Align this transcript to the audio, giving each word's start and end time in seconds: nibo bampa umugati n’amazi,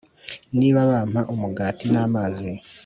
nibo 0.57 0.81
bampa 0.91 1.21
umugati 1.33 1.85
n’amazi, 1.93 2.51